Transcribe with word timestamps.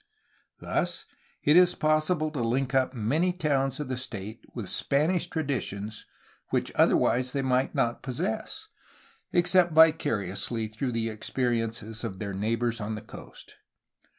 Thus 0.59 1.05
it 1.43 1.55
is 1.55 1.75
possible 1.75 2.31
to 2.31 2.41
link 2.41 2.73
up 2.73 2.95
many 2.95 3.31
towns 3.31 3.79
of 3.79 3.87
the 3.87 3.97
state 3.97 4.43
with 4.55 4.65
the 4.65 4.71
Spanish 4.71 5.27
traditions 5.27 6.07
which 6.49 6.71
other 6.73 6.97
wise 6.97 7.33
they 7.33 7.43
might 7.43 7.75
not 7.75 8.01
possess, 8.01 8.67
except 9.31 9.73
vicariously 9.73 10.67
through 10.69 10.93
the 10.93 11.09
experiences 11.09 12.03
of 12.03 12.17
their 12.17 12.33
neighbors 12.33 12.81
of 12.81 12.95
the 12.95 13.01
coast. 13.01 13.57